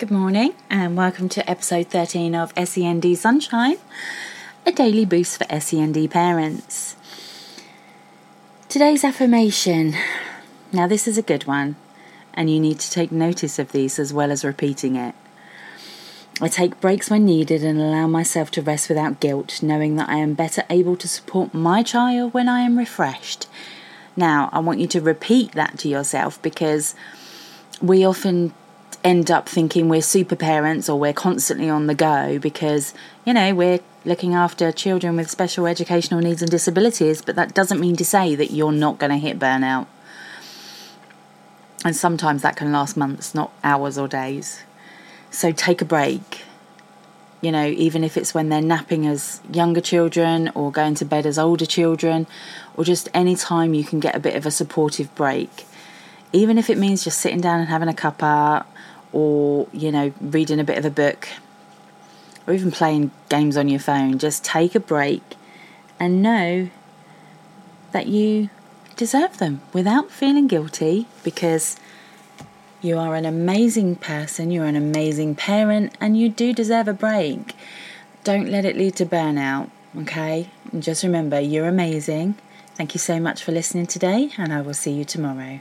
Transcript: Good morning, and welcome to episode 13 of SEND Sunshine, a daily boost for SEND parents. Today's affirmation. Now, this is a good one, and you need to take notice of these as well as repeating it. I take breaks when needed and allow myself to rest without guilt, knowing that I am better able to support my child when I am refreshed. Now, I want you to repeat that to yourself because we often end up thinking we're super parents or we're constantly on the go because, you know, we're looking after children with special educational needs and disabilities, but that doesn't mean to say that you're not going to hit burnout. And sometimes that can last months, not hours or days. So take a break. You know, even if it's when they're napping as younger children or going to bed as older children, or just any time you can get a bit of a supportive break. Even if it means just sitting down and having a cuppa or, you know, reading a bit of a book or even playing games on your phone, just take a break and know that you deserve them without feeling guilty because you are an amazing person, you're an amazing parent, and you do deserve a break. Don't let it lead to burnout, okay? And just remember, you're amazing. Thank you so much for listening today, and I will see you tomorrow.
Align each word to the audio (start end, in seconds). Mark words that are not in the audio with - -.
Good 0.00 0.10
morning, 0.10 0.54
and 0.70 0.96
welcome 0.96 1.28
to 1.28 1.50
episode 1.50 1.88
13 1.88 2.34
of 2.34 2.54
SEND 2.56 3.18
Sunshine, 3.18 3.76
a 4.64 4.72
daily 4.72 5.04
boost 5.04 5.36
for 5.36 5.60
SEND 5.60 6.10
parents. 6.10 6.96
Today's 8.70 9.04
affirmation. 9.04 9.94
Now, 10.72 10.86
this 10.86 11.06
is 11.06 11.18
a 11.18 11.22
good 11.22 11.46
one, 11.46 11.76
and 12.32 12.48
you 12.48 12.58
need 12.58 12.80
to 12.80 12.90
take 12.90 13.12
notice 13.12 13.58
of 13.58 13.72
these 13.72 13.98
as 13.98 14.10
well 14.10 14.30
as 14.30 14.42
repeating 14.42 14.96
it. 14.96 15.14
I 16.40 16.48
take 16.48 16.80
breaks 16.80 17.10
when 17.10 17.26
needed 17.26 17.62
and 17.62 17.78
allow 17.78 18.06
myself 18.06 18.50
to 18.52 18.62
rest 18.62 18.88
without 18.88 19.20
guilt, 19.20 19.62
knowing 19.62 19.96
that 19.96 20.08
I 20.08 20.16
am 20.16 20.32
better 20.32 20.64
able 20.70 20.96
to 20.96 21.08
support 21.08 21.52
my 21.52 21.82
child 21.82 22.32
when 22.32 22.48
I 22.48 22.60
am 22.60 22.78
refreshed. 22.78 23.48
Now, 24.16 24.48
I 24.50 24.60
want 24.60 24.80
you 24.80 24.86
to 24.86 25.00
repeat 25.02 25.52
that 25.52 25.78
to 25.80 25.90
yourself 25.90 26.40
because 26.40 26.94
we 27.82 28.02
often 28.02 28.54
end 29.02 29.30
up 29.30 29.48
thinking 29.48 29.88
we're 29.88 30.02
super 30.02 30.36
parents 30.36 30.88
or 30.88 30.98
we're 30.98 31.12
constantly 31.12 31.68
on 31.68 31.86
the 31.86 31.94
go 31.94 32.38
because, 32.38 32.92
you 33.24 33.32
know, 33.32 33.54
we're 33.54 33.80
looking 34.04 34.34
after 34.34 34.72
children 34.72 35.16
with 35.16 35.30
special 35.30 35.66
educational 35.66 36.20
needs 36.20 36.42
and 36.42 36.50
disabilities, 36.50 37.22
but 37.22 37.36
that 37.36 37.54
doesn't 37.54 37.80
mean 37.80 37.96
to 37.96 38.04
say 38.04 38.34
that 38.34 38.50
you're 38.50 38.72
not 38.72 38.98
going 38.98 39.10
to 39.10 39.18
hit 39.18 39.38
burnout. 39.38 39.86
And 41.84 41.96
sometimes 41.96 42.42
that 42.42 42.56
can 42.56 42.72
last 42.72 42.96
months, 42.96 43.34
not 43.34 43.52
hours 43.64 43.96
or 43.96 44.06
days. 44.06 44.62
So 45.30 45.52
take 45.52 45.80
a 45.80 45.84
break. 45.84 46.42
You 47.40 47.52
know, 47.52 47.64
even 47.64 48.04
if 48.04 48.18
it's 48.18 48.34
when 48.34 48.50
they're 48.50 48.60
napping 48.60 49.06
as 49.06 49.40
younger 49.50 49.80
children 49.80 50.50
or 50.54 50.70
going 50.70 50.94
to 50.96 51.06
bed 51.06 51.24
as 51.24 51.38
older 51.38 51.64
children, 51.64 52.26
or 52.76 52.84
just 52.84 53.08
any 53.14 53.34
time 53.34 53.72
you 53.72 53.82
can 53.82 53.98
get 53.98 54.14
a 54.14 54.20
bit 54.20 54.36
of 54.36 54.44
a 54.44 54.50
supportive 54.50 55.14
break. 55.14 55.66
Even 56.32 56.58
if 56.58 56.70
it 56.70 56.78
means 56.78 57.04
just 57.04 57.20
sitting 57.20 57.40
down 57.40 57.60
and 57.60 57.68
having 57.68 57.88
a 57.88 57.92
cuppa 57.92 58.64
or, 59.12 59.66
you 59.72 59.90
know, 59.90 60.12
reading 60.20 60.60
a 60.60 60.64
bit 60.64 60.78
of 60.78 60.84
a 60.84 60.90
book 60.90 61.28
or 62.46 62.54
even 62.54 62.70
playing 62.70 63.10
games 63.28 63.56
on 63.56 63.68
your 63.68 63.80
phone, 63.80 64.18
just 64.18 64.44
take 64.44 64.74
a 64.74 64.80
break 64.80 65.22
and 65.98 66.22
know 66.22 66.68
that 67.92 68.06
you 68.06 68.48
deserve 68.96 69.38
them 69.38 69.60
without 69.72 70.10
feeling 70.10 70.46
guilty 70.46 71.06
because 71.24 71.76
you 72.82 72.98
are 72.98 73.14
an 73.14 73.26
amazing 73.26 73.96
person, 73.96 74.50
you're 74.50 74.64
an 74.64 74.76
amazing 74.76 75.34
parent, 75.34 75.94
and 76.00 76.16
you 76.16 76.28
do 76.28 76.52
deserve 76.52 76.88
a 76.88 76.94
break. 76.94 77.54
Don't 78.24 78.48
let 78.48 78.64
it 78.64 78.76
lead 78.76 78.96
to 78.96 79.06
burnout, 79.06 79.70
okay? 79.96 80.48
And 80.72 80.82
just 80.82 81.02
remember, 81.02 81.40
you're 81.40 81.68
amazing. 81.68 82.36
Thank 82.74 82.94
you 82.94 82.98
so 82.98 83.20
much 83.20 83.42
for 83.42 83.52
listening 83.52 83.86
today, 83.86 84.30
and 84.38 84.52
I 84.52 84.62
will 84.62 84.74
see 84.74 84.92
you 84.92 85.04
tomorrow. 85.04 85.60